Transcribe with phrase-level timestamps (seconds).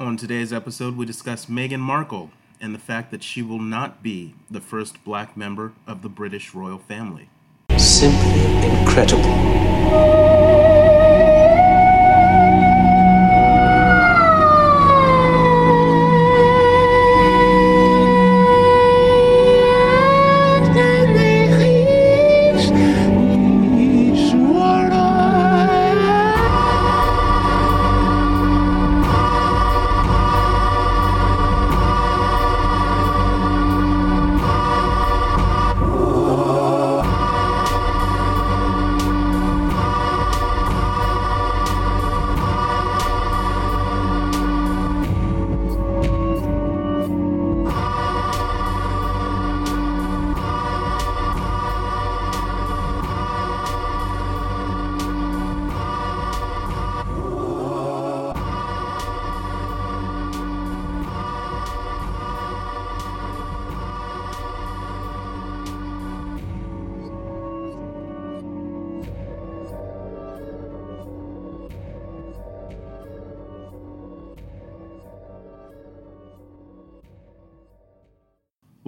[0.00, 4.32] On today's episode, we discuss Meghan Markle and the fact that she will not be
[4.48, 7.28] the first black member of the British royal family.
[7.76, 10.77] Simply incredible.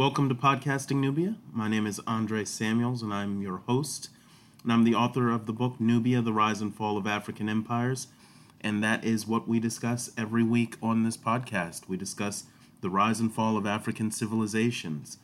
[0.00, 1.34] Welcome to Podcasting Nubia.
[1.52, 4.08] My name is Andre Samuels, and I'm your host.
[4.62, 8.06] And I'm the author of the book Nubia The Rise and Fall of African Empires.
[8.62, 11.86] And that is what we discuss every week on this podcast.
[11.86, 12.44] We discuss
[12.80, 15.18] the rise and fall of African civilizations.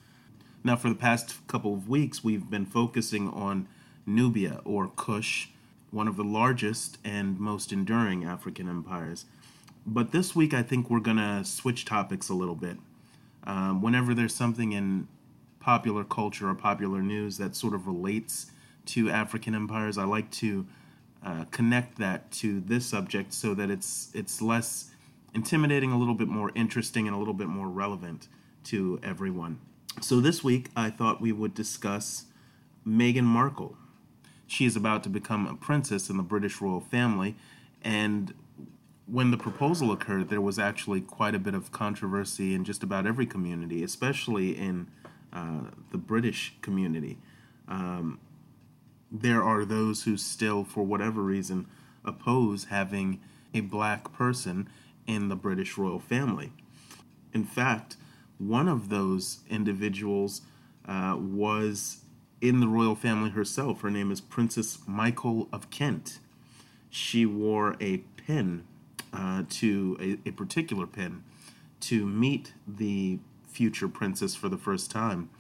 [0.63, 3.69] Now, for the past couple of weeks, we've been focusing on
[4.05, 5.49] Nubia or Kush,
[5.91, 9.25] one of the largest and most enduring African empires.
[9.87, 12.77] But this week, I think we're going to switch topics a little bit
[13.47, 15.09] um, whenever there's something in
[15.61, 18.51] popular culture or popular news that sort of relates
[18.87, 20.67] to African empires, I like to
[21.25, 24.91] uh, connect that to this subject so that it's it's less
[25.35, 28.29] intimidating, a little bit more interesting, and a little bit more relevant
[28.65, 29.59] to everyone.
[30.01, 32.27] So this week, I thought we would discuss
[32.87, 33.77] Meghan Markle.
[34.47, 37.35] She is about to become a princess in the British royal family,
[37.83, 38.35] and
[39.07, 43.07] when the proposal occurred, there was actually quite a bit of controversy in just about
[43.07, 44.89] every community, especially in
[45.33, 47.19] uh, the British community.
[47.69, 48.19] Um,
[49.11, 51.69] there are those who still, for whatever reason,
[52.05, 53.21] oppose having
[53.55, 54.69] a black person
[55.07, 56.53] in the British royal family.
[57.33, 57.97] In fact,
[58.39, 60.43] one of those individuals
[60.87, 62.03] uh, was
[62.41, 63.83] in the royal family herself.
[63.83, 66.19] Her name is Princess Michael of Kent.
[66.91, 68.65] She wore a pin
[69.17, 71.23] uh, to a, a, particular pin
[71.81, 73.19] to meet the
[73.49, 75.31] future princess for the first time.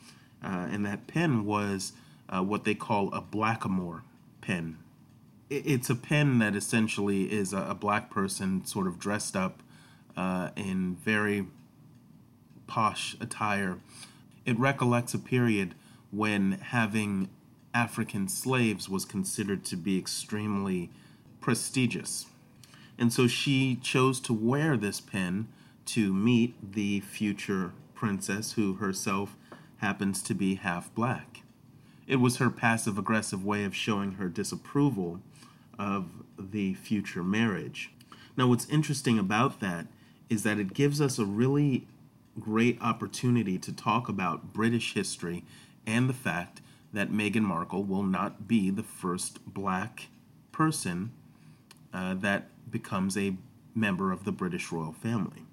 [0.42, 1.92] Uh, and that pin was
[2.28, 4.02] uh, what they call a blackamoor
[4.40, 4.78] pin.
[5.50, 9.62] It's a pin that essentially is a, a black person sort of dressed up
[10.16, 11.46] uh, in very
[12.66, 13.78] posh attire.
[14.44, 15.74] It recollects a period
[16.10, 17.28] when having
[17.74, 20.90] African slaves was considered to be extremely
[21.40, 22.26] prestigious.
[22.98, 25.48] And so she chose to wear this pin
[25.86, 29.36] to meet the future princess, who herself
[29.78, 31.42] happens to be half black.
[32.06, 35.20] It was her passive aggressive way of showing her disapproval
[35.78, 36.08] of
[36.38, 37.90] the future marriage.
[38.36, 39.86] Now, what's interesting about that
[40.28, 41.86] is that it gives us a really
[42.38, 45.44] great opportunity to talk about British history
[45.86, 46.60] and the fact
[46.92, 50.08] that Meghan Markle will not be the first black
[50.52, 51.12] person
[51.92, 53.36] uh, that becomes a
[53.74, 55.44] member of the British royal family.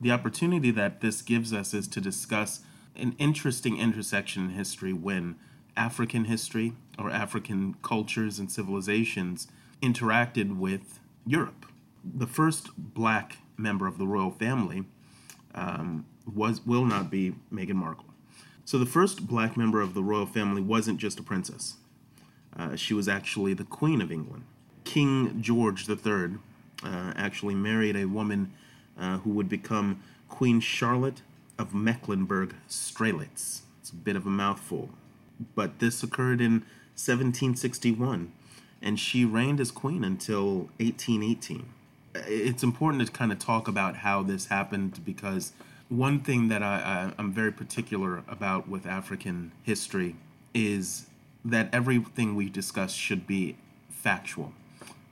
[0.00, 2.60] The opportunity that this gives us is to discuss
[2.96, 5.36] an interesting intersection in history when
[5.76, 9.48] African history or African cultures and civilizations
[9.80, 11.66] interacted with Europe.
[12.04, 14.84] The first black member of the royal family
[15.54, 18.06] um, was will not be Meghan Markle.
[18.64, 21.76] So the first black member of the royal family wasn't just a princess.
[22.56, 24.44] Uh, she was actually the Queen of England.
[24.84, 26.36] King George III
[26.84, 28.52] uh, actually married a woman
[28.98, 31.22] uh, who would become Queen Charlotte
[31.58, 33.60] of Mecklenburg Strelitz.
[33.80, 34.90] It's a bit of a mouthful.
[35.54, 36.62] But this occurred in
[36.94, 38.32] 1761,
[38.80, 41.66] and she reigned as queen until 1818.
[42.14, 45.52] It's important to kind of talk about how this happened because
[45.88, 50.16] one thing that I, I, I'm very particular about with African history
[50.54, 51.06] is
[51.44, 53.56] that everything we discuss should be
[53.90, 54.52] factual.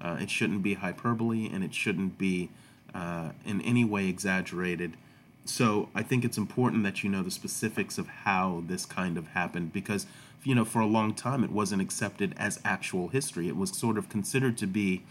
[0.00, 2.50] Uh, it shouldn't be hyperbole and it shouldn't be
[2.94, 4.97] uh, in any way exaggerated.
[5.44, 9.29] So I think it's important that you know the specifics of how this kind of
[9.29, 10.06] happened because,
[10.44, 13.49] you know, for a long time it wasn't accepted as actual history.
[13.49, 15.02] It was sort of considered to be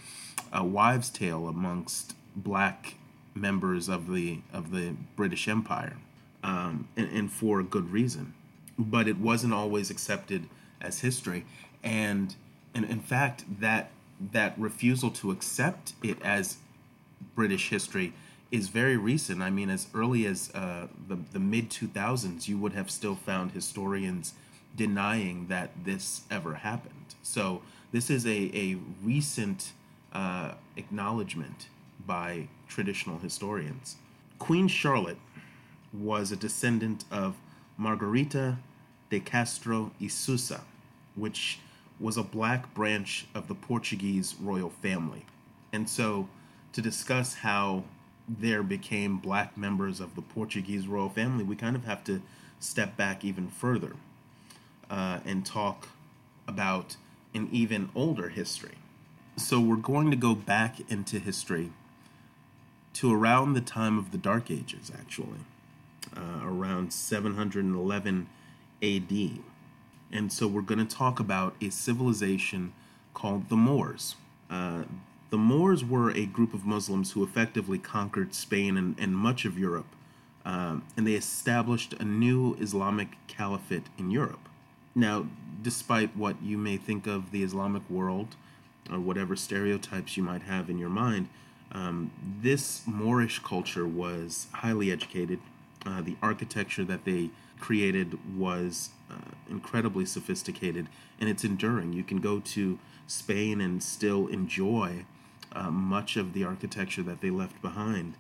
[0.52, 2.96] a wives' tale amongst black
[3.36, 5.98] members of the of the British Empire,
[6.44, 8.34] um, and, and for a good reason.
[8.78, 10.48] But it wasn't always accepted
[10.82, 11.46] as history,
[11.84, 12.36] and
[12.74, 13.92] and in fact that
[14.32, 16.58] that refusal to accept it as
[17.36, 18.14] British history
[18.52, 19.42] is very recent.
[19.42, 23.16] I mean, as early as uh, the the mid two thousands, you would have still
[23.16, 24.34] found historians
[24.76, 27.16] denying that this ever happened.
[27.22, 27.62] So
[27.92, 29.72] this is a a recent
[30.14, 31.68] uh, acknowledgement
[32.06, 33.96] by traditional historians.
[34.40, 35.20] Queen Charlotte
[35.94, 37.36] was a descendant of
[37.78, 38.58] Margarita
[39.10, 40.62] de Castro y Sousa,
[41.16, 41.60] which
[42.00, 45.26] was a black branch of the Portuguese royal family.
[45.74, 46.30] And so,
[46.74, 47.84] to discuss how
[48.28, 52.22] there became black members of the Portuguese royal family, we kind of have to
[52.60, 53.96] step back even further
[54.90, 55.90] uh, and talk
[56.48, 56.96] about
[57.34, 58.76] an even older history.
[59.36, 61.72] So, we're going to go back into history
[62.94, 65.40] to around the time of the Dark Ages, actually,
[66.16, 68.28] uh, around 711
[68.82, 69.40] AD.
[70.12, 72.74] And so we're going to talk about a civilization
[73.14, 74.16] called the Moors.
[74.50, 74.84] Uh,
[75.30, 79.60] the Moors were a group of Muslims who effectively conquered Spain and, and much of
[79.60, 79.96] Europe,
[80.44, 84.50] um, and they established a new Islamic caliphate in Europe.
[84.96, 85.28] Now,
[85.62, 88.36] despite what you may think of the Islamic world,
[88.92, 91.30] or whatever stereotypes you might have in your mind,
[91.72, 95.40] um, this Moorish culture was highly educated.
[95.86, 97.30] Uh, the architecture that they
[97.60, 100.88] created was uh, incredibly sophisticated
[101.20, 101.94] and it's enduring.
[101.94, 105.06] You can go to Spain and still enjoy
[105.52, 108.16] uh, much of the architecture that they left behind.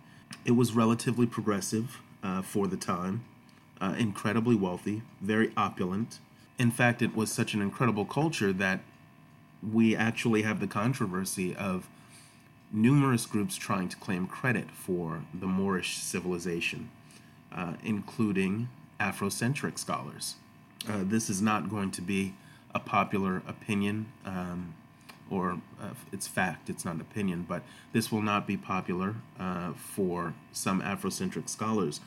[0.45, 3.24] It was relatively progressive uh, for the time,
[3.80, 6.19] uh, incredibly wealthy, very opulent.
[6.57, 8.81] In fact, it was such an incredible culture that
[9.62, 11.88] we actually have the controversy of
[12.71, 16.89] numerous groups trying to claim credit for the Moorish civilization,
[17.53, 18.69] uh, including
[19.00, 20.36] Afrocentric scholars.
[20.88, 22.34] Uh, this is not going to be
[22.74, 24.75] a popular opinion, um,
[25.30, 27.63] or uh, it's fact, it's not an opinion, but
[27.94, 32.01] this will not be popular uh, for some Afrocentric scholars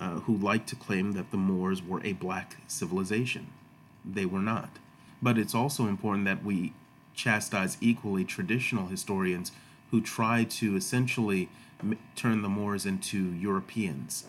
[0.00, 3.48] uh, who like to claim that the Moors were a black civilization.
[4.04, 4.78] They were not.
[5.22, 6.72] But it's also important that we
[7.14, 9.52] chastise equally traditional historians
[9.90, 11.48] who try to essentially
[11.80, 14.26] m- turn the Moors into Europeans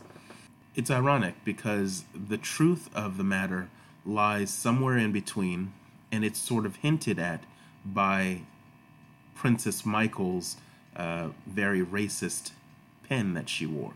[0.78, 3.68] it's ironic because the truth of the matter
[4.06, 5.74] lies somewhere in between,
[6.12, 7.44] and it's sort of hinted at
[7.84, 8.42] by
[9.34, 10.58] Princess Michael's
[10.96, 12.52] uh, very racist
[13.10, 13.94] pen that she wore.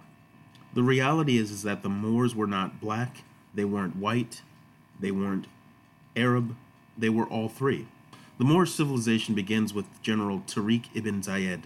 [0.74, 3.24] The reality is, is that the Moors were not black,
[3.54, 4.42] they weren't white,
[5.00, 5.46] they weren't
[6.16, 6.56] Arab,
[6.98, 7.88] they were all three.
[8.40, 11.64] The Moorish civilization begins with General Tariq ibn Zayed,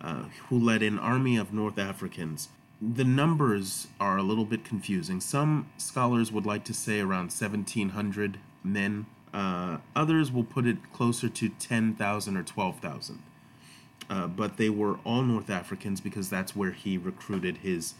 [0.00, 2.48] uh, who led an army of North Africans
[2.80, 5.20] the numbers are a little bit confusing.
[5.20, 9.06] Some scholars would like to say around 1,700 men.
[9.34, 13.22] Uh, others will put it closer to 10,000 or 12,000.
[14.08, 17.94] Uh, but they were all North Africans because that's where he recruited his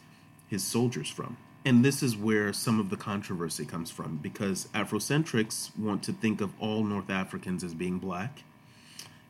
[0.48, 1.36] his soldiers from.
[1.64, 6.40] And this is where some of the controversy comes from because Afrocentrics want to think
[6.40, 8.42] of all North Africans as being black,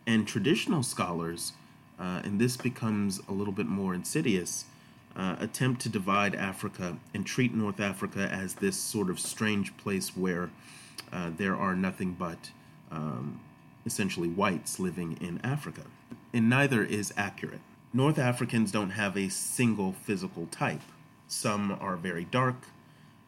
[0.07, 1.53] and traditional scholars,
[1.99, 4.65] uh, and this becomes a little bit more insidious,
[5.17, 10.17] uh, attempt to divide Africa and treat North Africa as this sort of strange place
[10.17, 10.51] where
[11.13, 12.51] uh, there are nothing but
[12.91, 13.41] um,
[13.85, 15.83] essentially whites living in Africa.
[16.33, 17.61] And neither is accurate.
[17.93, 20.83] North Africans don't have a single physical type.
[21.27, 22.57] Some are very dark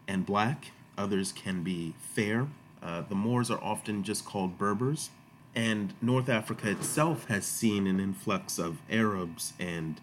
[0.06, 2.48] and black, others can be fair.
[2.82, 5.10] Uh, the Moors are often just called Berbers.
[5.54, 10.00] And North Africa itself has seen an influx of Arabs and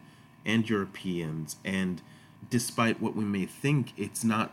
[0.49, 2.01] and Europeans, and
[2.49, 4.51] despite what we may think, it's not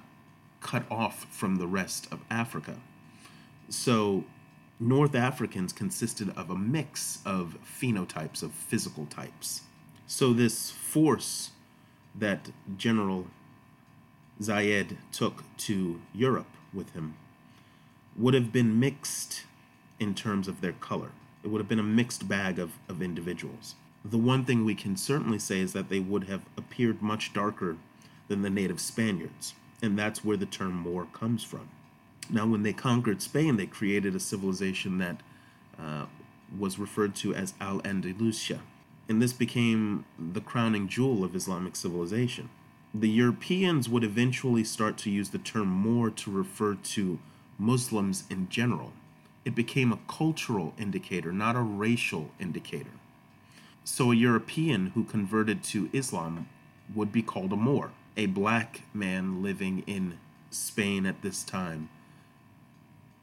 [0.60, 2.76] cut off from the rest of Africa.
[3.68, 4.24] So,
[4.78, 9.62] North Africans consisted of a mix of phenotypes, of physical types.
[10.06, 11.50] So, this force
[12.14, 13.26] that General
[14.40, 17.14] Zayed took to Europe with him
[18.16, 19.44] would have been mixed
[19.98, 21.10] in terms of their color.
[21.42, 23.76] It would have been a mixed bag of, of individuals
[24.10, 27.76] the one thing we can certainly say is that they would have appeared much darker
[28.28, 31.68] than the native Spaniards, and that's where the term Moor comes from.
[32.30, 35.20] Now, when they conquered Spain, they created a civilization that
[35.80, 36.06] uh,
[36.56, 38.60] was referred to as Al Andalusia,
[39.08, 42.48] and this became the crowning jewel of Islamic civilization.
[42.94, 47.18] The Europeans would eventually start to use the term Moor to refer to
[47.58, 48.92] Muslims in general.
[49.44, 52.90] It became a cultural indicator, not a racial indicator.
[53.88, 56.48] So a European who converted to Islam
[56.92, 57.92] would be called a Moor.
[58.16, 60.18] A black man living in
[60.50, 61.88] Spain at this time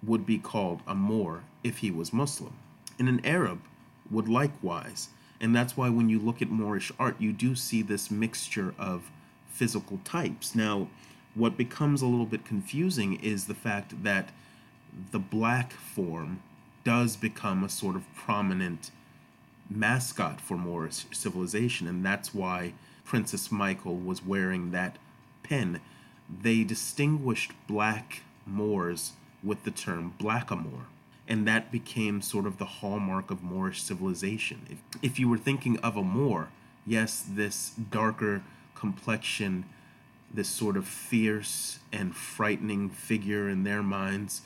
[0.02, 2.54] would be called a Moor if he was Muslim.
[2.98, 3.60] And an Arab
[4.10, 5.10] would likewise.
[5.42, 9.12] And that's why when you look at Moorish art, you do see this mixture of
[9.50, 10.56] physical types.
[10.56, 10.88] Now,
[11.36, 14.30] what becomes a little bit confusing is the fact that
[15.12, 16.42] the black form
[16.86, 18.92] does become a sort of prominent
[19.76, 24.98] mascot for Moorish civilization, and that's why Princess Michael was wearing that
[25.44, 25.82] pin.
[26.42, 29.14] They distinguished black Moors
[29.44, 30.86] with the term blackamoor,
[31.28, 34.62] and that became sort of the hallmark of Moorish civilization.
[34.70, 36.50] If, if you were thinking of a Moor,
[36.86, 38.44] yes, this darker
[38.76, 39.66] complexion,
[40.34, 44.42] this sort of fierce and frightening figure in their minds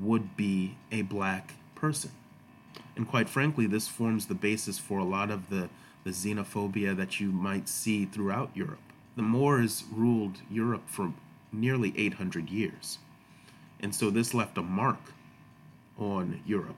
[0.00, 2.10] would be a black person.
[2.98, 5.68] And quite frankly, this forms the basis for a lot of the,
[6.02, 8.80] the xenophobia that you might see throughout Europe.
[9.14, 11.12] The Moors ruled Europe for
[11.52, 12.98] nearly 800 years.
[13.78, 14.98] And so this left a mark
[15.96, 16.74] on Europe.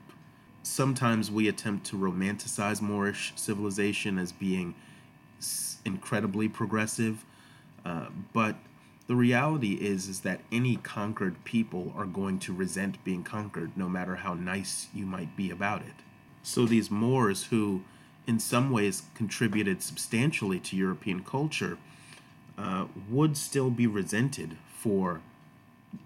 [0.61, 4.75] Sometimes we attempt to romanticize Moorish civilization as being
[5.85, 7.25] incredibly progressive,
[7.83, 8.57] uh, but
[9.07, 13.89] the reality is is that any conquered people are going to resent being conquered, no
[13.89, 15.95] matter how nice you might be about it.
[16.43, 17.83] So these Moors, who
[18.27, 21.77] in some ways contributed substantially to European culture,
[22.57, 25.21] uh, would still be resented for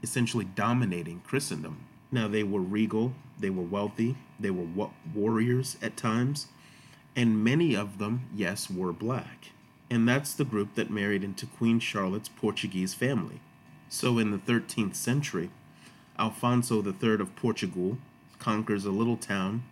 [0.01, 1.85] essentially dominating Christendom.
[2.11, 6.47] Now, they were regal, they were wealthy, they were wa- warriors at times,
[7.15, 9.51] and many of them, yes, were black.
[9.89, 13.39] And that's the group that married into Queen Charlotte's Portuguese family.
[13.89, 15.51] So, in the 13th century,
[16.17, 17.97] Alfonso III of Portugal
[18.39, 19.63] conquers a little town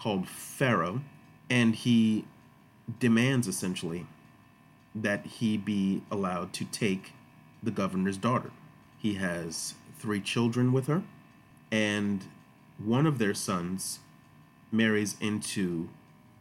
[0.00, 1.02] called Faro,
[1.48, 2.24] and he
[2.98, 4.06] demands essentially
[4.94, 7.12] that he be allowed to take
[7.62, 8.50] the governor's daughter.
[8.98, 11.02] He has three children with her,
[11.70, 12.24] and
[12.78, 14.00] one of their sons
[14.72, 15.88] marries into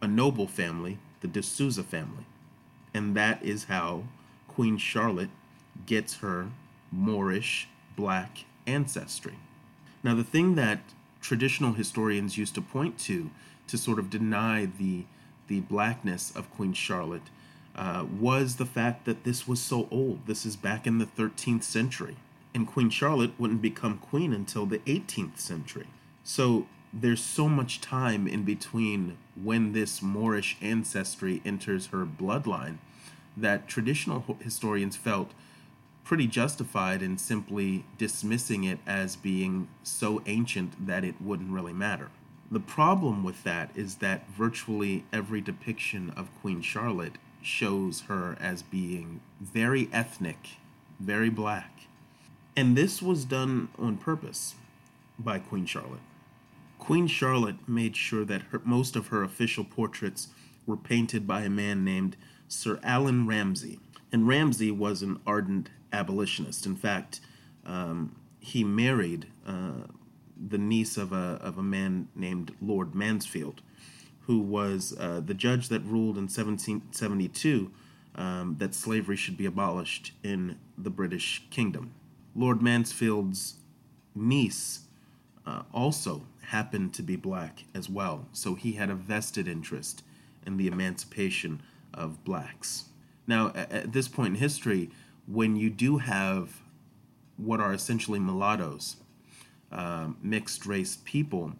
[0.01, 2.25] a noble family, the de Sousa family.
[2.93, 4.03] And that is how
[4.47, 5.29] Queen Charlotte
[5.85, 6.49] gets her
[6.91, 9.35] Moorish black ancestry.
[10.03, 10.79] Now, the thing that
[11.21, 13.29] traditional historians used to point to
[13.67, 15.05] to sort of deny the,
[15.47, 17.29] the blackness of Queen Charlotte
[17.75, 20.25] uh, was the fact that this was so old.
[20.25, 22.17] This is back in the 13th century
[22.53, 25.87] and Queen Charlotte wouldn't become queen until the 18th century.
[26.23, 32.77] So there's so much time in between when this Moorish ancestry enters her bloodline
[33.37, 35.31] that traditional historians felt
[36.09, 42.09] pretty justified in simply dismissing it as being so ancient that it wouldn't really matter.
[42.49, 48.63] The problem with that is that virtually every depiction of Queen Charlotte shows her as
[48.63, 50.57] being very ethnic,
[50.99, 51.81] very black,
[52.57, 54.55] and this was done on purpose
[55.19, 56.01] by Queen Charlotte.
[56.79, 60.29] Queen Charlotte made sure that her, most of her official portraits
[60.65, 63.77] were painted by a man named Sir Allan Ramsay.
[64.11, 66.65] And Ramsay was an ardent abolitionist.
[66.65, 67.19] In fact,
[67.65, 69.87] um, he married uh,
[70.47, 73.61] the niece of a, of a man named Lord Mansfield,
[74.21, 77.71] who was uh, the judge that ruled in 1772
[78.15, 81.93] um, that slavery should be abolished in the British kingdom.
[82.35, 83.55] Lord Mansfield's
[84.15, 84.81] niece
[85.45, 90.03] uh, also happened to be black as well, so he had a vested interest
[90.45, 91.61] in the emancipation
[91.93, 92.85] of blacks.
[93.27, 94.89] Now, at this point in history,
[95.31, 96.61] when you do have
[97.37, 98.97] what are essentially mulattoes,
[99.71, 101.53] um, mixed race people,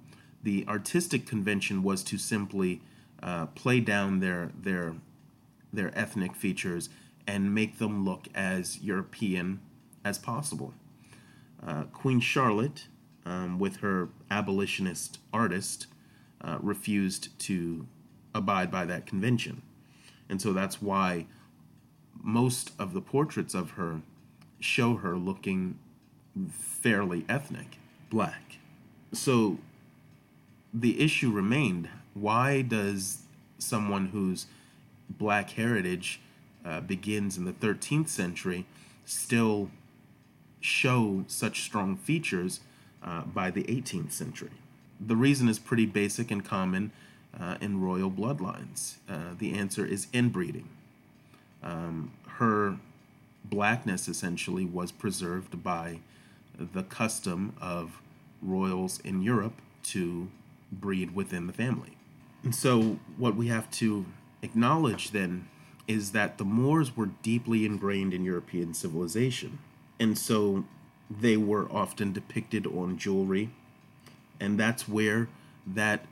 [0.43, 2.81] the artistic convention was to simply
[3.21, 4.95] uh, play down their their
[5.71, 6.89] their ethnic features
[7.27, 9.59] and make them look as European
[10.03, 10.73] as possible.
[11.65, 12.88] Uh, Queen Charlotte,
[13.25, 15.85] um, with her abolitionist artist,
[16.41, 17.85] uh, refused to
[18.33, 19.61] abide by that convention.
[20.29, 21.27] And so that's why
[22.21, 24.01] most of the portraits of her
[24.59, 25.77] show her looking
[26.51, 27.77] fairly ethnic,
[28.09, 28.57] black.
[29.13, 29.59] So
[30.73, 33.19] the issue remained why does
[33.57, 34.47] someone whose
[35.09, 36.19] black heritage
[36.65, 38.65] uh, begins in the 13th century
[39.05, 39.69] still
[40.59, 42.59] show such strong features
[43.01, 44.51] uh, by the 18th century.
[44.99, 46.91] The reason is pretty basic and common
[47.39, 48.95] uh, in royal bloodlines.
[49.07, 50.67] Uh, the answer is inbreeding.
[51.63, 52.77] Um, her
[53.43, 55.99] blackness essentially was preserved by
[56.57, 58.01] the custom of
[58.41, 60.29] royals in Europe to
[60.71, 61.97] breed within the family.
[62.43, 64.05] And so, what we have to
[64.41, 65.47] acknowledge then
[65.87, 69.57] is that the Moors were deeply ingrained in European civilization.
[69.99, 70.65] And so
[71.09, 73.49] they were often depicted on jewelry.
[74.39, 75.27] And that's where
[75.65, 76.05] that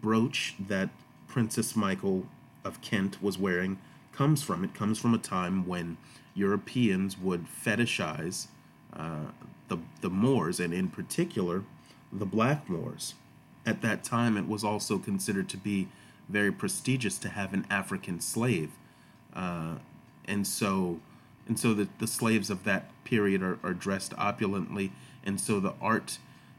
[0.00, 0.90] brooch that
[1.28, 2.26] Princess Michael
[2.64, 3.78] of Kent was wearing
[4.12, 4.64] comes from.
[4.64, 5.96] It comes from a time when
[6.34, 8.46] Europeans would fetishize
[8.92, 9.26] uh,
[9.68, 11.64] the, the Moors, and in particular,
[12.12, 13.14] the Black Moors.
[13.64, 15.88] At that time, it was also considered to be
[16.28, 18.72] very prestigious to have an African slave.
[19.34, 19.76] Uh,
[20.26, 21.00] and so
[21.46, 24.92] and so the, the slaves of that period are, are dressed opulently
[25.24, 26.18] and so the art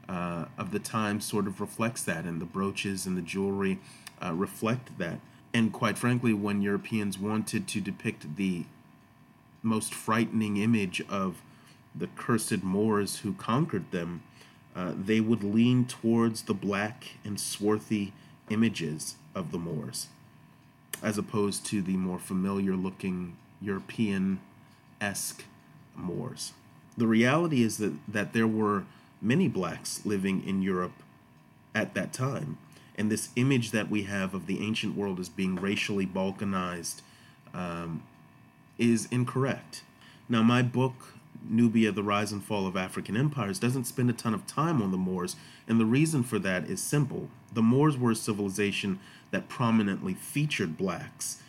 [0.09, 3.79] uh, of the time sort of reflects that and the brooches and the jewelry
[4.21, 5.19] uh, reflect that
[5.53, 8.65] and quite frankly when europeans wanted to depict the
[9.61, 11.41] most frightening image of
[11.95, 14.23] the cursed moors who conquered them
[14.75, 18.11] uh, they would lean towards the black and swarthy
[18.49, 20.07] images of the moors
[21.01, 24.39] as opposed to the more familiar looking european
[24.99, 25.45] esque
[25.95, 26.53] Moors.
[26.97, 28.85] The reality is that, that there were
[29.21, 31.03] many blacks living in Europe
[31.73, 32.57] at that time.
[32.95, 37.01] And this image that we have of the ancient world as being racially balkanized
[37.53, 38.03] um,
[38.77, 39.83] is incorrect.
[40.29, 40.93] Now, my book,
[41.49, 44.91] Nubia The Rise and Fall of African Empires, doesn't spend a ton of time on
[44.91, 45.35] the Moors,
[45.67, 47.29] and the reason for that is simple.
[47.51, 48.99] The Moors were a civilization
[49.31, 51.43] that prominently featured blacks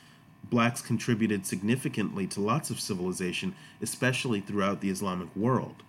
[0.50, 5.82] blacks contributed significantly to lots of civilization, especially throughout the Islamic world.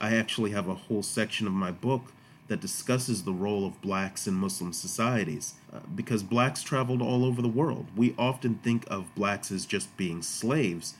[0.00, 2.12] I actually have a whole section of my book
[2.48, 7.40] that discusses the role of blacks in Muslim societies uh, because blacks traveled all over
[7.40, 7.86] the world.
[7.94, 10.94] We often think of blacks as just being slaves,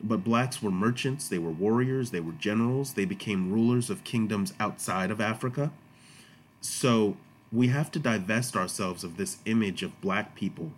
[0.00, 4.52] but blacks were merchants, they were warriors, they were generals, they became rulers of kingdoms
[4.60, 5.72] outside of Africa.
[6.60, 7.16] So
[7.50, 10.72] we have to divest ourselves of this image of black people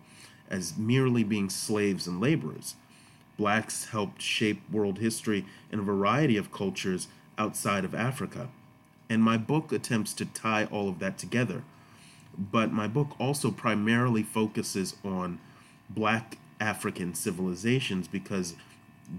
[0.49, 2.75] as merely being slaves and laborers.
[3.37, 8.49] Blacks helped shape world history in a variety of cultures outside of Africa.
[9.09, 11.63] And my book attempts to tie all of that together.
[12.37, 15.39] But my book also primarily focuses on
[15.89, 18.55] black African civilizations because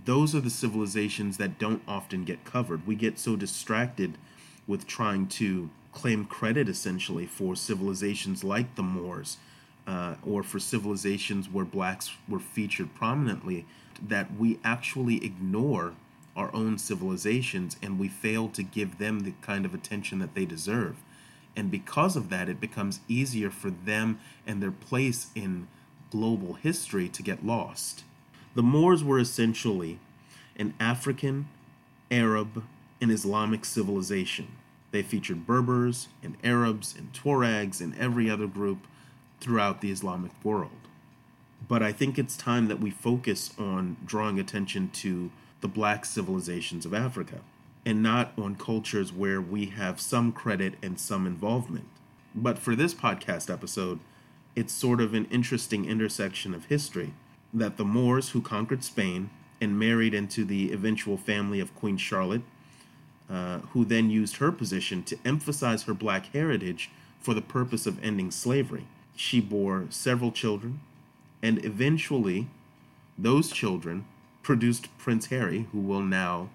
[0.04, 2.86] those are the civilizations that don't often get covered.
[2.86, 4.18] We get so distracted
[4.66, 9.38] with trying to claim credit essentially for civilizations like the Moors
[9.86, 13.64] uh, or for civilizations where blacks were featured prominently,
[14.06, 15.94] that we actually ignore
[16.38, 20.44] our own civilizations and we fail to give them the kind of attention that they
[20.44, 20.96] deserve.
[21.56, 25.66] And because of that, it becomes easier for them and their place in
[26.10, 28.04] global history to get lost.
[28.54, 29.98] The Moors were essentially
[30.56, 31.48] an African,
[32.10, 32.64] Arab,
[33.00, 34.48] and Islamic civilization.
[34.90, 38.86] They featured Berbers and Arabs and Tuaregs and every other group
[39.40, 40.70] throughout the Islamic world.
[41.66, 46.86] But I think it's time that we focus on drawing attention to the black civilizations
[46.86, 47.40] of Africa
[47.84, 51.86] and not on cultures where we have some credit and some involvement.
[52.34, 54.00] But for this podcast episode,
[54.54, 57.14] it's sort of an interesting intersection of history
[57.54, 62.42] that the Moors who conquered Spain and married into the eventual family of Queen Charlotte,
[63.30, 66.90] uh, who then used her position to emphasize her black heritage
[67.20, 68.86] for the purpose of ending slavery
[69.18, 70.80] she bore several children,
[71.42, 72.46] and eventually,
[73.18, 74.04] those children
[74.42, 76.48] produced Prince Harry, who will now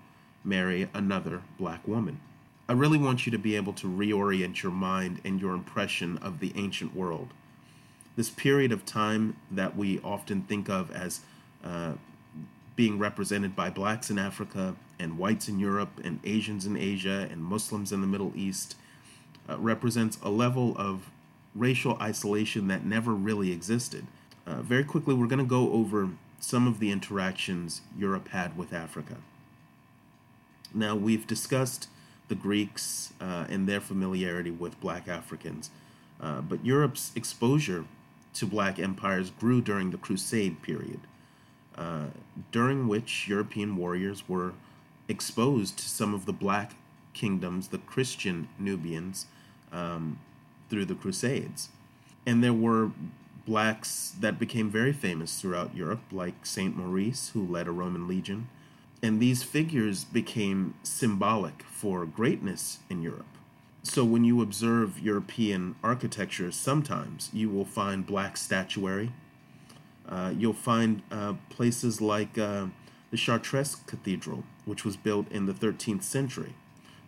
[0.44, 2.20] marry another black woman.
[2.68, 6.40] I really want you to be able to reorient your mind and your impression of
[6.40, 7.30] the ancient world.
[8.16, 11.22] This period of time that we often think of as
[11.64, 11.94] uh,
[12.76, 17.44] being represented by blacks in Africa and whites in Europe and Asians in Asia and
[17.44, 18.76] Muslims in the Middle East
[19.50, 21.10] uh, represents a level of
[21.54, 24.06] racial isolation that never really existed.
[24.48, 26.10] Uh, very quickly, we're going to go over
[26.44, 29.16] some of the interactions Europe had with Africa.
[30.74, 31.88] Now, we've discussed
[32.28, 35.72] the Greeks uh, and their familiarity with black Africans,
[36.20, 37.86] uh, but Europe's exposure
[38.34, 41.00] to black empires grew during the Crusade period,
[41.78, 42.08] uh,
[42.52, 44.52] during which European warriors were
[45.08, 46.74] exposed to some of the black
[47.14, 49.28] kingdoms, the Christian Nubians,
[49.72, 50.20] um,
[50.70, 51.70] through the Crusades.
[52.26, 52.92] And there were
[53.46, 58.48] blacks that became very famous throughout Europe, like Saint Maurice, who led a Roman legion.
[59.02, 63.26] And these figures became symbolic for greatness in Europe.
[63.84, 69.12] So when you observe European architecture, sometimes you will find black statuary.
[70.08, 72.68] Uh, you'll find uh, places like uh,
[73.12, 76.54] the Chartres Cathedral, which was built in the 13th century.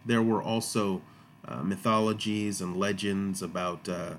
[0.06, 1.02] There were also
[1.48, 4.16] uh, mythologies and legends about uh,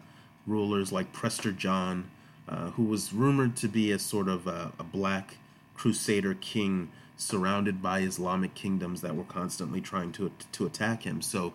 [0.47, 2.11] rulers like Prester John,
[2.49, 5.37] uh, who was rumored to be a sort of a, a black
[5.75, 11.21] crusader king surrounded by Islamic kingdoms that were constantly trying to to attack him.
[11.23, 11.53] So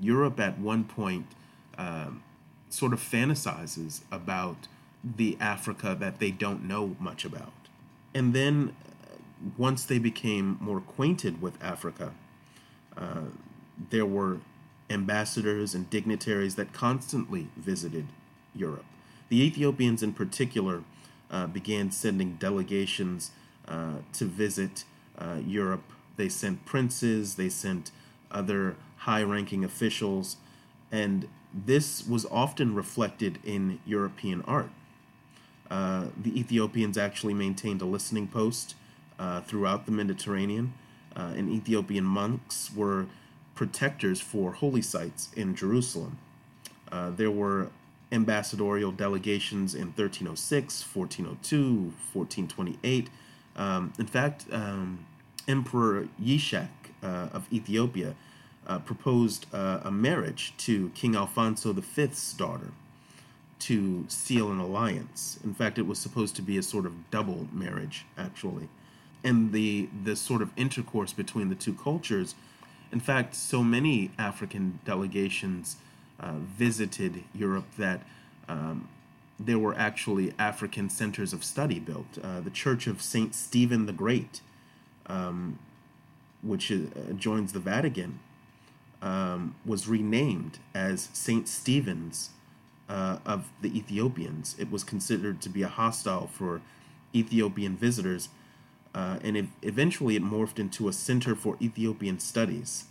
[0.00, 1.26] Europe at one point
[1.78, 2.10] uh,
[2.70, 4.68] sort of fantasizes about
[5.04, 7.52] the Africa that they don't know much about.
[8.14, 8.74] And then
[9.04, 9.16] uh,
[9.56, 12.12] once they became more acquainted with Africa,
[12.96, 13.26] uh,
[13.90, 14.38] there were
[14.90, 18.06] ambassadors and dignitaries that constantly visited
[18.54, 18.84] Europe.
[19.28, 20.82] The Ethiopians, in particular,
[21.30, 23.30] uh, began sending delegations
[23.66, 24.84] uh, to visit
[25.18, 25.84] uh, Europe.
[26.16, 27.90] They sent princes, they sent
[28.30, 30.36] other high ranking officials,
[30.90, 34.70] and this was often reflected in European art.
[35.70, 38.74] Uh, the Ethiopians actually maintained a listening post
[39.18, 40.74] uh, throughout the Mediterranean,
[41.16, 43.06] uh, and Ethiopian monks were
[43.54, 46.18] protectors for holy sites in Jerusalem.
[47.16, 47.70] There were
[48.12, 53.10] ambassadorial delegations in 1306, 1402, 1428.
[53.56, 55.06] Um, in fact, um,
[55.48, 56.68] Emperor Yishak
[57.02, 58.14] uh, of Ethiopia
[58.66, 62.68] uh, proposed uh, a marriage to King Alfonso V's daughter
[63.58, 65.38] to seal an alliance.
[65.44, 68.68] In fact, it was supposed to be a sort of double marriage, actually.
[69.24, 72.34] And the the sort of intercourse between the two cultures,
[72.90, 75.76] in fact, so many African delegations
[76.56, 78.02] visited Europe that
[78.48, 78.88] um,
[79.38, 82.18] there were actually African centers of study built.
[82.22, 84.40] Uh, the Church of Saint Stephen the Great,
[85.06, 85.58] um,
[86.42, 88.20] which uh, joins the Vatican,
[89.00, 92.30] um, was renamed as Saint Stephen's
[92.88, 94.54] uh, of the Ethiopians.
[94.58, 96.60] It was considered to be a hostile for
[97.14, 98.28] Ethiopian visitors,
[98.94, 102.84] uh, and it, eventually it morphed into a center for Ethiopian studies.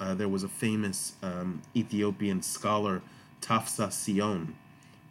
[0.00, 3.02] Uh, there was a famous um, Ethiopian scholar,
[3.40, 4.56] Tafsa Sion,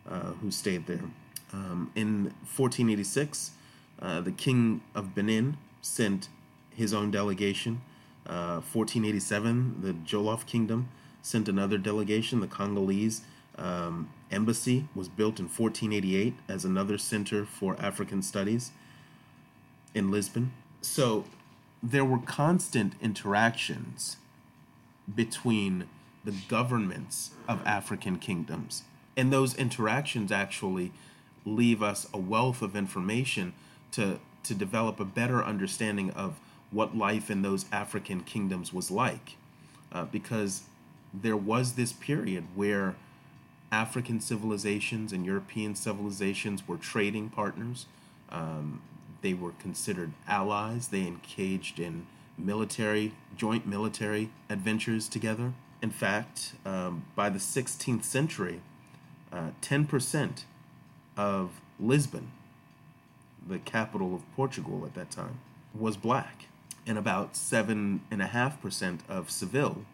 [0.10, 1.04] uh, who stayed there.
[1.52, 3.52] Um, in 1486,
[4.02, 6.30] uh, the king of Benin sent
[6.76, 7.82] his own delegation.
[8.26, 10.90] 1487, uh, the Jolof kingdom
[11.22, 13.22] sent another delegation, the Congolese.
[13.58, 18.72] Um, embassy was built in 1488 as another center for African studies
[19.94, 20.52] in Lisbon.
[20.82, 21.26] So
[21.82, 24.18] there were constant interactions
[25.14, 25.86] between
[26.24, 28.84] the governments of African kingdoms.
[29.16, 30.92] And those interactions actually
[31.46, 33.54] leave us a wealth of information
[33.92, 36.40] to, to develop a better understanding of
[36.72, 39.38] what life in those African kingdoms was like.
[39.92, 40.64] Uh, because
[41.14, 42.96] there was this period where
[43.72, 47.86] African civilizations and European civilizations were trading partners.
[48.30, 48.82] Um,
[49.22, 50.90] they were considered allies.
[50.90, 55.54] They engaged in military, joint military adventures together.
[55.82, 58.62] In fact, um, by the 16th century,
[59.32, 60.46] uh, 10%
[61.18, 62.32] of Lisbon,
[63.48, 65.40] the capital of Portugal at that time,
[65.74, 66.46] was black.
[66.88, 69.86] And about 7.5% of Seville,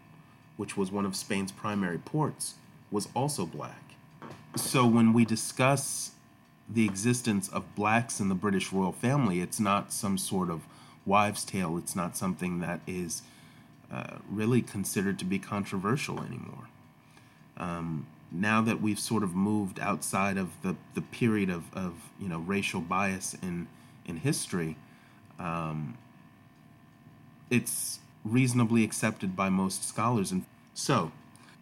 [0.57, 2.55] which was one of Spain's primary ports,
[2.91, 3.95] was also black.
[4.55, 6.11] So when we discuss
[6.69, 10.61] the existence of blacks in the British royal family, it's not some sort of
[11.05, 11.77] wives' tale.
[11.77, 13.21] It's not something that is
[13.91, 16.67] uh, really considered to be controversial anymore.
[17.57, 22.29] Um, now that we've sort of moved outside of the, the period of, of you
[22.29, 23.67] know racial bias in
[24.05, 24.77] in history,
[25.37, 25.97] um,
[27.49, 30.31] it's reasonably accepted by most scholars.
[30.31, 31.11] And so,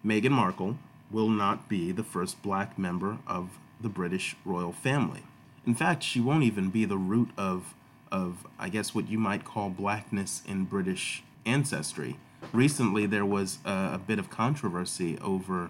[0.06, 0.78] Meghan Markle
[1.10, 3.49] will not be the first black member of
[3.82, 5.23] the British royal family.
[5.65, 7.73] In fact, she won't even be the root of
[8.12, 12.17] of I guess what you might call blackness in British ancestry.
[12.54, 15.69] Recently, there was a, a bit of controversy over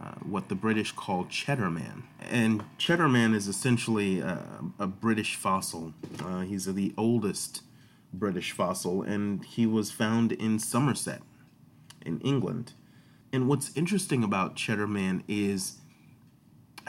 [0.00, 2.04] uh, what the British call Cheddar Man.
[2.18, 4.44] And Cheddar Man is essentially a,
[4.78, 5.92] a British fossil.
[6.24, 7.62] Uh, he's the oldest
[8.12, 11.22] British fossil, and he was found in Somerset,
[12.04, 12.72] in England.
[13.32, 15.79] And what's interesting about Cheddar Man is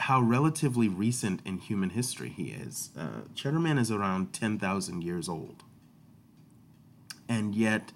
[0.02, 2.90] how relatively recent in human history he is.
[2.98, 5.62] Uh, Cheddar Man is around 10,000 years old.
[7.28, 7.92] And yet,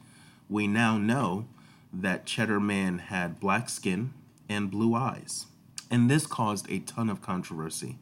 [0.49, 1.49] we now know
[1.93, 4.15] that Cheddar Man had black skin
[4.49, 5.47] and blue eyes.
[5.91, 7.99] And this caused a ton of controversy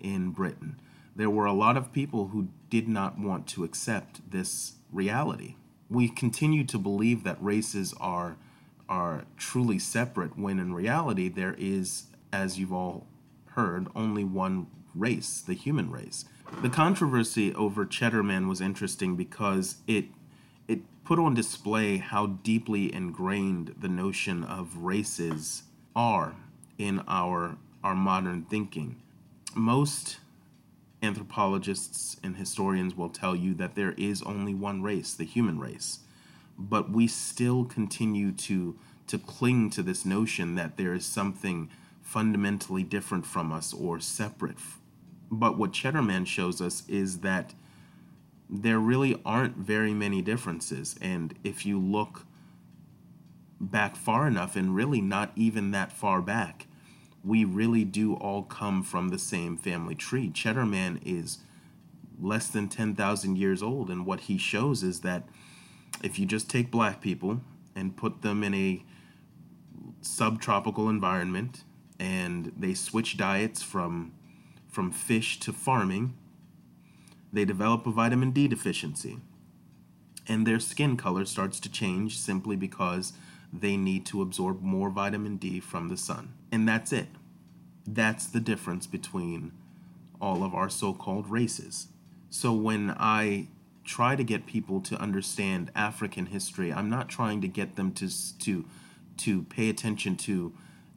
[0.00, 0.80] in Britain.
[1.14, 5.54] There were a lot of people who did not want to accept this reality.
[5.88, 8.36] We continue to believe that races are
[8.88, 13.06] are truly separate when in reality there is as you've all
[13.54, 16.24] heard only one race, the human race.
[16.62, 20.06] The controversy over Cheddar Man was interesting because it
[20.68, 25.64] it put on display how deeply ingrained the notion of races
[25.96, 26.36] are
[26.78, 28.96] in our our modern thinking.
[29.54, 30.18] Most
[31.04, 35.98] Anthropologists and historians will tell you that there is only one race, the human race.
[36.58, 41.68] But we still continue to to cling to this notion that there is something
[42.04, 44.58] fundamentally different from us or separate.
[45.30, 47.54] But what Cheddarman shows us is that
[48.48, 50.94] there really aren't very many differences.
[51.00, 52.26] And if you look
[53.58, 56.66] back far enough, and really not even that far back,
[57.24, 60.28] we really do all come from the same family tree.
[60.28, 61.38] Cheddarman is
[62.20, 65.26] less than 10,000 years old, and what he shows is that
[66.02, 67.40] if you just take black people
[67.74, 68.84] and put them in a
[70.02, 71.64] subtropical environment
[71.98, 74.12] and they switch diets from
[74.68, 76.14] from fish to farming,
[77.32, 79.18] they develop a vitamin D deficiency.
[80.26, 83.12] And their skin color starts to change simply because
[83.52, 86.34] they need to absorb more vitamin D from the sun.
[86.50, 87.06] And that's it.
[87.86, 89.52] That's the difference between
[90.20, 91.88] all of our so called races.
[92.30, 93.48] So when I
[93.84, 98.08] try to get people to understand African history, I'm not trying to get them to,
[98.40, 98.64] to,
[99.18, 100.52] to pay attention to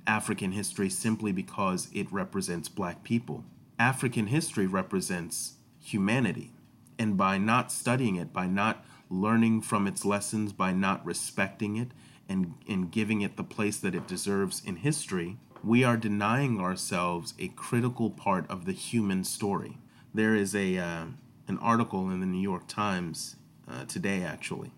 [0.07, 3.43] African history simply because it represents black people.
[3.77, 6.51] African history represents humanity.
[6.97, 11.89] And by not studying it, by not learning from its lessons, by not respecting it,
[12.27, 17.33] and, and giving it the place that it deserves in history, we are denying ourselves
[17.39, 19.77] a critical part of the human story.
[20.13, 21.05] There is a uh,
[21.47, 23.37] an article in the New York Times
[23.69, 24.71] uh, today, actually,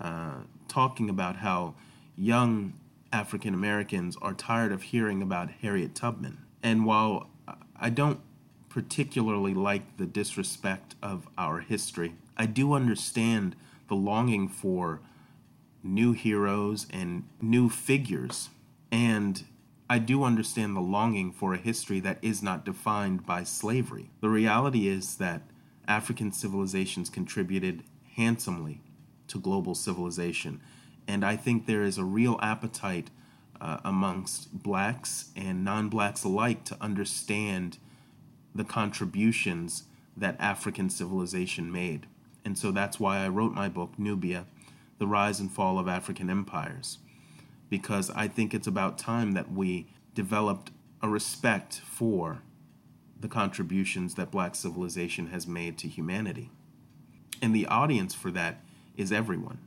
[0.00, 1.74] uh, talking about how
[2.16, 2.72] young
[3.12, 6.38] African Americans are tired of hearing about Harriet Tubman.
[6.62, 7.30] And while
[7.76, 8.20] I don't
[8.68, 13.56] particularly like the disrespect of our history, I do understand
[13.88, 15.00] the longing for
[15.82, 18.50] new heroes and new figures.
[18.92, 19.44] And
[19.88, 24.10] I do understand the longing for a history that is not defined by slavery.
[24.20, 25.42] The reality is that
[25.86, 27.84] African civilizations contributed
[28.16, 28.82] handsomely
[29.28, 30.60] to global civilization.
[31.08, 33.10] And I think there is a real appetite
[33.60, 37.78] uh, amongst blacks and non blacks alike to understand
[38.54, 39.84] the contributions
[40.16, 42.06] that African civilization made.
[42.44, 44.46] And so that's why I wrote my book, Nubia
[44.98, 46.98] The Rise and Fall of African Empires
[47.70, 50.70] because I think it's about time that we developed
[51.02, 52.42] a respect for
[53.20, 56.50] the contributions that black civilization has made to humanity.
[57.42, 58.62] And the audience for that
[58.96, 59.58] is everyone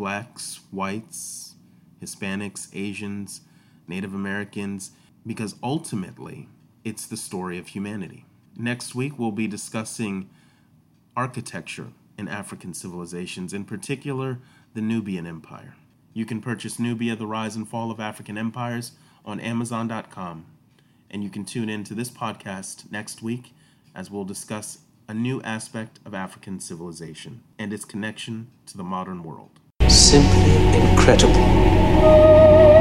[0.00, 1.56] blacks, whites,
[2.02, 3.42] Hispanics, Asians,
[3.86, 4.92] Native Americans,
[5.26, 6.48] because ultimately
[6.84, 8.24] it's the story of humanity.
[8.56, 10.30] Next week, we'll be discussing
[11.14, 14.38] architecture in African civilizations, in particular
[14.72, 15.74] the Nubian Empire.
[16.14, 18.92] You can purchase Nubia, The Rise and Fall of African Empires
[19.26, 20.46] on Amazon.com.
[21.10, 23.52] And you can tune in to this podcast next week
[23.94, 29.22] as we'll discuss a new aspect of African civilization and its connection to the modern
[29.22, 29.60] world.
[30.10, 32.79] Simply incredible.